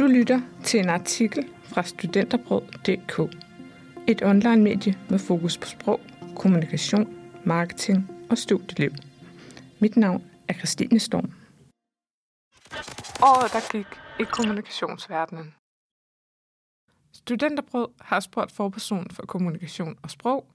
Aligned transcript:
Du 0.00 0.06
lytter 0.06 0.40
til 0.64 0.80
en 0.80 0.88
artikel 0.88 1.48
fra 1.62 1.82
studenterbrød.dk. 1.82 3.36
Et 4.08 4.22
online-medie 4.22 4.98
med 5.10 5.18
fokus 5.18 5.58
på 5.58 5.66
sprog, 5.66 6.00
kommunikation, 6.36 7.16
marketing 7.44 8.10
og 8.30 8.38
studieliv. 8.38 8.90
Mit 9.80 9.96
navn 9.96 10.22
er 10.48 10.54
Christine 10.54 10.98
Storm. 10.98 11.32
Året, 13.22 13.52
der 13.52 13.72
gik 13.72 13.86
i 14.20 14.24
kommunikationsverdenen. 14.24 15.54
Studenterbrød 17.12 17.88
har 18.00 18.20
spurgt 18.20 18.52
forperson 18.52 19.10
for 19.10 19.26
kommunikation 19.26 19.98
og 20.02 20.10
sprog, 20.10 20.46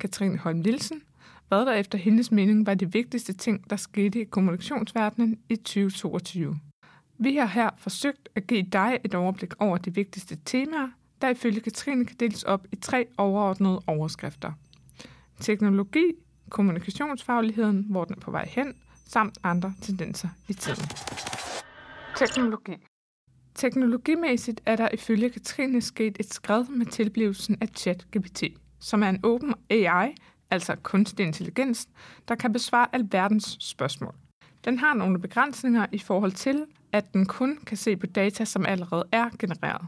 Katrine 0.00 0.38
Holm 0.38 0.58
Nielsen, 0.58 1.02
hvad 1.48 1.66
der 1.66 1.72
efter 1.72 1.98
hendes 1.98 2.30
mening 2.30 2.66
var 2.66 2.74
de 2.74 2.92
vigtigste 2.92 3.32
ting, 3.32 3.70
der 3.70 3.76
skete 3.76 4.20
i 4.20 4.24
kommunikationsverdenen 4.24 5.38
i 5.48 5.56
2022. 5.56 6.58
Vi 7.18 7.36
har 7.36 7.46
her 7.46 7.70
forsøgt 7.78 8.28
at 8.34 8.46
give 8.46 8.62
dig 8.62 9.00
et 9.04 9.14
overblik 9.14 9.54
over 9.58 9.78
de 9.78 9.94
vigtigste 9.94 10.38
temaer, 10.44 10.88
der 11.22 11.28
ifølge 11.28 11.60
Katrine 11.60 12.04
kan 12.04 12.16
deles 12.20 12.42
op 12.42 12.66
i 12.72 12.76
tre 12.76 13.06
overordnede 13.18 13.82
overskrifter. 13.86 14.52
Teknologi, 15.40 16.12
kommunikationsfagligheden, 16.50 17.86
hvor 17.90 18.04
den 18.04 18.14
er 18.16 18.20
på 18.20 18.30
vej 18.30 18.48
hen, 18.48 18.74
samt 19.06 19.38
andre 19.42 19.74
tendenser 19.82 20.28
i 20.48 20.52
tiden. 20.52 20.84
Teknologi 22.16 22.76
Teknologimæssigt 23.54 24.60
er 24.66 24.76
der 24.76 24.88
ifølge 24.92 25.30
Katrine 25.30 25.80
sket 25.80 26.16
et 26.20 26.34
skred 26.34 26.64
med 26.64 26.86
tilblivelsen 26.86 27.58
af 27.60 27.68
ChatGPT, 27.68 28.42
som 28.80 29.02
er 29.02 29.08
en 29.08 29.20
åben 29.22 29.54
AI, 29.70 30.14
altså 30.50 30.76
kunstig 30.82 31.26
intelligens, 31.26 31.88
der 32.28 32.34
kan 32.34 32.52
besvare 32.52 32.86
alverdens 32.92 33.56
spørgsmål. 33.60 34.14
Den 34.64 34.78
har 34.78 34.94
nogle 34.94 35.20
begrænsninger 35.20 35.86
i 35.92 35.98
forhold 35.98 36.32
til, 36.32 36.66
at 36.92 37.14
den 37.14 37.26
kun 37.26 37.58
kan 37.66 37.76
se 37.76 37.96
på 37.96 38.06
data, 38.06 38.44
som 38.44 38.66
allerede 38.66 39.04
er 39.12 39.28
genereret. 39.38 39.86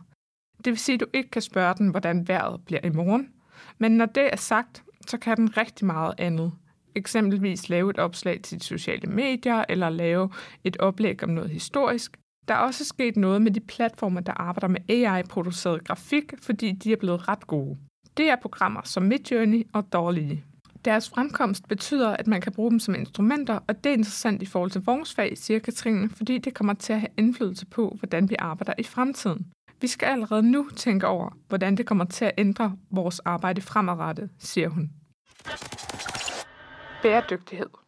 Det 0.64 0.70
vil 0.70 0.78
sige, 0.78 0.94
at 0.94 1.00
du 1.00 1.06
ikke 1.12 1.30
kan 1.30 1.42
spørge 1.42 1.75
den, 1.75 1.89
hvordan 1.89 2.28
vejret 2.28 2.61
bliver 2.64 2.80
i 2.84 2.89
morgen. 2.91 3.28
Men 3.78 3.92
når 3.92 4.06
det 4.06 4.33
er 4.33 4.36
sagt, 4.36 4.84
så 5.06 5.19
kan 5.19 5.36
den 5.36 5.56
rigtig 5.56 5.86
meget 5.86 6.14
andet. 6.19 6.52
Eksempelvis 6.95 7.69
lave 7.69 7.91
et 7.91 7.98
opslag 7.98 8.41
til 8.42 8.58
de 8.58 8.64
sociale 8.64 9.11
medier, 9.11 9.64
eller 9.69 9.89
lave 9.89 10.30
et 10.64 10.77
oplæg 10.77 11.25
om 11.25 11.30
noget 11.30 11.50
historisk. 11.50 12.17
Der 12.48 12.55
er 12.55 12.58
også 12.58 12.84
sket 12.84 13.17
noget 13.17 13.42
med 13.42 13.50
de 13.50 13.61
platforme, 13.61 14.20
der 14.20 14.33
arbejder 14.33 14.69
med 14.69 14.91
AI-produceret 14.91 15.84
grafik, 15.84 16.33
fordi 16.42 16.72
de 16.72 16.92
er 16.92 16.97
blevet 16.97 17.28
ret 17.28 17.47
gode. 17.47 17.78
Det 18.17 18.30
er 18.30 18.36
programmer 18.36 18.80
som 18.84 19.02
Midjourney 19.02 19.67
og 19.72 19.92
Dolly. 19.92 20.36
Deres 20.84 21.10
fremkomst 21.10 21.68
betyder, 21.68 22.08
at 22.16 22.27
man 22.27 22.40
kan 22.40 22.52
bruge 22.52 22.70
dem 22.70 22.78
som 22.78 22.94
instrumenter, 22.94 23.58
og 23.68 23.84
det 23.84 23.90
er 23.90 23.94
interessant 23.94 24.42
i 24.42 24.46
forhold 24.46 24.70
til 24.70 24.80
vores 24.84 25.14
fag, 25.14 25.38
siger 25.38 25.58
Katrine, 25.58 26.10
fordi 26.10 26.38
det 26.38 26.54
kommer 26.54 26.74
til 26.74 26.92
at 26.92 27.00
have 27.00 27.10
indflydelse 27.18 27.66
på, 27.66 27.96
hvordan 27.98 28.30
vi 28.30 28.36
arbejder 28.38 28.72
i 28.78 28.82
fremtiden. 28.82 29.46
Vi 29.80 29.86
skal 29.86 30.06
allerede 30.06 30.50
nu 30.50 30.68
tænke 30.77 31.06
over, 31.06 31.38
hvordan 31.48 31.77
det 31.77 31.86
kommer 31.86 32.05
til 32.05 32.24
at 32.24 32.32
ændre 32.38 32.77
vores 32.90 33.20
arbejde 33.20 33.60
fremadrettet, 33.60 34.30
siger 34.38 34.68
hun. 34.68 34.90
Bæredygtighed. 37.02 37.83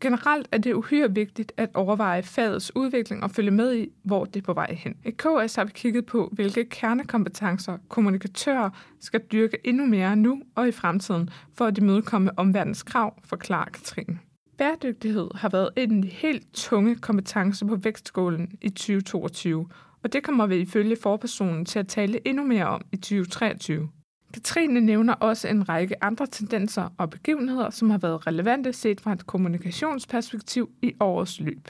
Generelt 0.00 0.48
er 0.52 0.58
det 0.58 0.74
uhyre 0.74 1.14
vigtigt 1.14 1.52
at 1.56 1.70
overveje 1.74 2.22
fagets 2.22 2.76
udvikling 2.76 3.22
og 3.22 3.30
følge 3.30 3.50
med 3.50 3.74
i, 3.76 3.88
hvor 4.02 4.24
det 4.24 4.36
er 4.36 4.44
på 4.44 4.52
vej 4.52 4.74
hen. 4.74 4.94
I 5.04 5.10
KS 5.10 5.54
har 5.54 5.64
vi 5.64 5.70
kigget 5.74 6.06
på, 6.06 6.28
hvilke 6.32 6.64
kernekompetencer 6.64 7.78
kommunikatører 7.88 8.70
skal 9.00 9.20
dyrke 9.32 9.58
endnu 9.64 9.86
mere 9.86 10.16
nu 10.16 10.42
og 10.54 10.68
i 10.68 10.72
fremtiden, 10.72 11.30
for 11.54 11.64
at 11.64 11.78
imødekomme 11.78 12.38
omverdens 12.38 12.82
krav, 12.82 13.14
forklarer 13.24 13.70
Katrine. 13.70 14.18
Bæredygtighed 14.58 15.28
har 15.34 15.48
været 15.48 15.70
en 15.76 15.96
af 15.96 16.02
de 16.02 16.08
helt 16.08 16.46
tunge 16.52 16.96
kompetencer 16.96 17.66
på 17.66 17.76
vækstskolen 17.76 18.50
i 18.60 18.68
2022, 18.68 19.68
og 20.02 20.12
det 20.12 20.22
kommer 20.22 20.46
vi 20.46 20.56
ifølge 20.56 20.96
forpersonen 21.02 21.64
til 21.64 21.78
at 21.78 21.88
tale 21.88 22.28
endnu 22.28 22.44
mere 22.44 22.66
om 22.66 22.82
i 22.92 22.96
2023. 22.96 23.88
Katrine 24.34 24.80
nævner 24.80 25.14
også 25.14 25.48
en 25.48 25.68
række 25.68 26.04
andre 26.04 26.26
tendenser 26.26 26.88
og 26.98 27.10
begivenheder, 27.10 27.70
som 27.70 27.90
har 27.90 27.98
været 27.98 28.26
relevante 28.26 28.72
set 28.72 29.00
fra 29.00 29.12
et 29.12 29.26
kommunikationsperspektiv 29.26 30.70
i 30.82 30.92
årets 31.00 31.40
løb. 31.40 31.68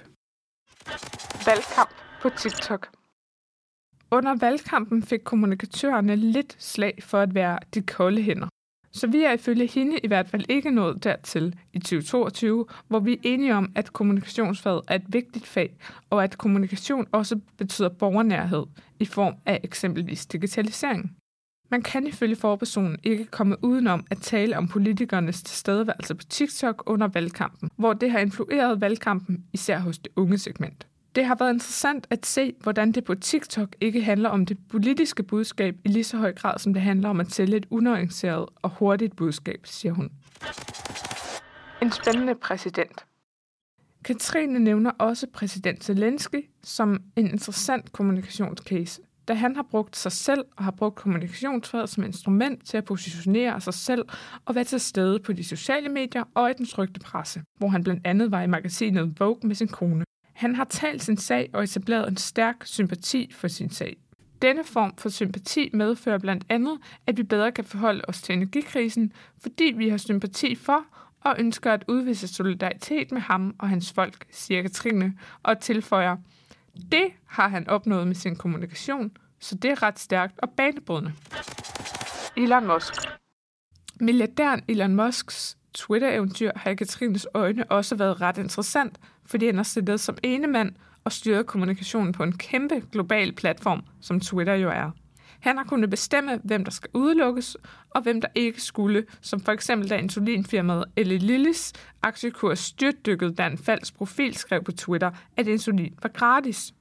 Valgkamp 1.46 1.94
på 2.22 2.28
TikTok 2.28 2.88
Under 4.10 4.36
valgkampen 4.40 5.02
fik 5.02 5.20
kommunikatørerne 5.24 6.16
lidt 6.16 6.56
slag 6.58 6.98
for 7.02 7.18
at 7.18 7.34
være 7.34 7.58
de 7.74 7.82
kolde 7.82 8.22
hænder. 8.22 8.48
Så 8.92 9.06
vi 9.06 9.22
er 9.22 9.32
ifølge 9.32 9.66
hende 9.66 9.98
i 9.98 10.06
hvert 10.06 10.28
fald 10.28 10.44
ikke 10.48 10.70
nået 10.70 11.04
dertil 11.04 11.58
i 11.72 11.78
2022, 11.78 12.66
hvor 12.88 13.00
vi 13.00 13.12
er 13.12 13.20
enige 13.22 13.54
om, 13.54 13.72
at 13.74 13.92
kommunikationsfaget 13.92 14.82
er 14.88 14.94
et 14.94 15.04
vigtigt 15.08 15.46
fag, 15.46 15.76
og 16.10 16.24
at 16.24 16.38
kommunikation 16.38 17.06
også 17.12 17.40
betyder 17.58 17.88
borgernærhed 17.88 18.64
i 18.98 19.04
form 19.04 19.34
af 19.46 19.60
eksempelvis 19.64 20.26
digitalisering. 20.26 21.16
Man 21.70 21.82
kan 21.82 22.06
ifølge 22.06 22.36
forpersonen 22.36 22.98
ikke 23.02 23.24
komme 23.24 23.64
udenom 23.64 24.06
at 24.10 24.18
tale 24.18 24.58
om 24.58 24.68
politikernes 24.68 25.42
tilstedeværelse 25.42 26.14
på 26.14 26.24
TikTok 26.24 26.82
under 26.86 27.08
valgkampen, 27.08 27.70
hvor 27.76 27.92
det 27.92 28.10
har 28.10 28.18
influeret 28.18 28.80
valgkampen 28.80 29.44
især 29.52 29.78
hos 29.78 29.98
det 29.98 30.12
unge 30.16 30.38
segment. 30.38 30.86
Det 31.14 31.24
har 31.24 31.34
været 31.34 31.52
interessant 31.52 32.06
at 32.10 32.26
se, 32.26 32.54
hvordan 32.62 32.92
det 32.92 33.04
på 33.04 33.14
TikTok 33.14 33.76
ikke 33.80 34.02
handler 34.02 34.28
om 34.28 34.46
det 34.46 34.58
politiske 34.68 35.22
budskab 35.22 35.76
i 35.84 35.88
lige 35.88 36.04
så 36.04 36.16
høj 36.16 36.32
grad, 36.32 36.58
som 36.58 36.74
det 36.74 36.82
handler 36.82 37.08
om 37.08 37.20
at 37.20 37.32
sælge 37.32 37.56
et 37.56 37.66
unuanceret 37.70 38.46
og 38.62 38.70
hurtigt 38.70 39.16
budskab, 39.16 39.60
siger 39.64 39.92
hun. 39.92 40.10
En 41.82 41.92
spændende 41.92 42.34
præsident. 42.34 43.04
Katrine 44.04 44.58
nævner 44.58 44.90
også 44.90 45.26
præsident 45.32 45.84
Zelensky 45.84 46.48
som 46.62 47.02
en 47.16 47.26
interessant 47.26 47.92
kommunikationscase, 47.92 49.00
da 49.30 49.34
han 49.34 49.56
har 49.56 49.62
brugt 49.62 49.96
sig 49.96 50.12
selv 50.12 50.44
og 50.56 50.64
har 50.64 50.70
brugt 50.70 50.96
kommunikationsfaget 50.96 51.88
som 51.88 52.04
instrument 52.04 52.66
til 52.66 52.76
at 52.76 52.84
positionere 52.84 53.60
sig 53.60 53.74
selv 53.74 54.04
og 54.44 54.54
være 54.54 54.64
til 54.64 54.80
stede 54.80 55.18
på 55.18 55.32
de 55.32 55.44
sociale 55.44 55.88
medier 55.88 56.24
og 56.34 56.50
i 56.50 56.52
den 56.58 56.66
trygte 56.66 57.00
presse, 57.00 57.42
hvor 57.58 57.68
han 57.68 57.84
blandt 57.84 58.06
andet 58.06 58.30
var 58.30 58.42
i 58.42 58.46
magasinet 58.46 59.20
Vogue 59.20 59.48
med 59.48 59.54
sin 59.54 59.68
kone. 59.68 60.04
Han 60.32 60.54
har 60.54 60.64
talt 60.64 61.02
sin 61.02 61.16
sag 61.16 61.50
og 61.52 61.62
etableret 61.62 62.08
en 62.08 62.16
stærk 62.16 62.56
sympati 62.64 63.32
for 63.32 63.48
sin 63.48 63.70
sag. 63.70 63.96
Denne 64.42 64.64
form 64.64 64.96
for 64.98 65.08
sympati 65.08 65.70
medfører 65.72 66.18
blandt 66.18 66.44
andet, 66.48 66.78
at 67.06 67.16
vi 67.16 67.22
bedre 67.22 67.52
kan 67.52 67.64
forholde 67.64 68.02
os 68.08 68.22
til 68.22 68.34
energikrisen, 68.34 69.12
fordi 69.38 69.72
vi 69.76 69.88
har 69.88 69.96
sympati 69.96 70.54
for 70.54 70.84
og 71.20 71.36
ønsker 71.38 71.72
at 71.72 71.84
udvise 71.88 72.28
solidaritet 72.28 73.12
med 73.12 73.20
ham 73.20 73.54
og 73.58 73.68
hans 73.68 73.92
folk, 73.92 74.26
siger 74.30 74.62
Katrine, 74.62 75.14
og 75.42 75.60
tilføjer, 75.60 76.16
det 76.92 77.06
har 77.26 77.48
han 77.48 77.68
opnået 77.68 78.06
med 78.06 78.14
sin 78.14 78.36
kommunikation, 78.36 79.10
så 79.40 79.54
det 79.54 79.70
er 79.70 79.82
ret 79.82 79.98
stærkt 79.98 80.38
og 80.38 80.50
banebrydende. 80.50 81.12
Elon 82.36 82.66
Musk 82.66 82.94
Milliardæren 84.00 84.62
Elon 84.68 84.94
Musks 84.94 85.56
Twitter-eventyr 85.74 86.50
har 86.56 86.70
i 86.70 86.74
Katrines 86.74 87.26
øjne 87.34 87.70
også 87.70 87.96
været 87.96 88.20
ret 88.20 88.38
interessant, 88.38 88.98
fordi 89.26 89.46
han 89.46 89.56
har 89.56 89.62
siddet 89.62 90.00
som 90.00 90.16
ene 90.22 90.46
mand 90.46 90.72
og 91.04 91.12
styret 91.12 91.46
kommunikationen 91.46 92.12
på 92.12 92.22
en 92.22 92.38
kæmpe 92.38 92.82
global 92.92 93.32
platform, 93.32 93.82
som 94.00 94.20
Twitter 94.20 94.54
jo 94.54 94.70
er. 94.70 94.90
Han 95.40 95.56
har 95.56 95.64
kunnet 95.64 95.90
bestemme, 95.90 96.40
hvem 96.44 96.64
der 96.64 96.70
skal 96.70 96.90
udelukkes, 96.94 97.56
og 97.90 98.02
hvem 98.02 98.20
der 98.20 98.28
ikke 98.34 98.62
skulle, 98.62 99.04
som 99.20 99.40
for 99.40 99.52
eksempel 99.52 99.90
da 99.90 99.96
insulinfirmaet 99.96 100.84
Eli 100.96 101.18
Lillis 101.18 101.72
aktiekurs 102.02 102.58
styrtdykkede, 102.58 103.34
da 103.34 103.46
en 103.46 103.58
falsk 103.58 103.94
profil 103.94 104.36
skrev 104.36 104.64
på 104.64 104.72
Twitter, 104.72 105.10
at 105.36 105.46
insulin 105.46 105.94
var 106.02 106.08
gratis. 106.08 106.74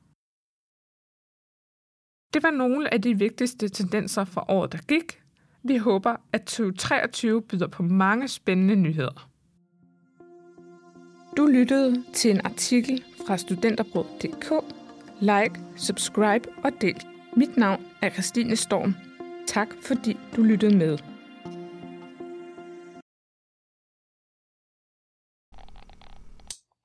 Det 2.34 2.44
var 2.44 2.52
nogle 2.52 2.94
af 2.94 3.02
de 3.02 3.18
vigtigste 3.18 3.70
tendenser 3.70 4.24
for 4.26 4.52
året, 4.52 4.72
der 4.72 4.78
gik. 4.78 5.22
Vi 5.64 5.78
håber, 5.78 6.16
at 6.34 6.42
2023 6.42 7.42
byder 7.42 7.68
på 7.68 7.84
mange 7.84 8.28
spændende 8.28 8.76
nyheder. 8.76 9.30
Du 11.38 11.46
lyttede 11.46 12.04
til 12.14 12.32
en 12.32 12.42
artikel 12.44 13.04
fra 13.28 13.38
studenterbrød.dk. 13.38 14.54
Like, 15.20 15.60
subscribe 15.76 16.50
og 16.64 16.72
del. 16.82 17.06
Mit 17.38 17.58
navn 17.58 17.86
er 18.02 18.10
Christine 18.10 18.56
Storm. 18.56 18.96
Tak 19.48 19.68
fordi 19.82 20.18
du 20.36 20.44
lyttede 20.44 20.78
med. 20.78 20.98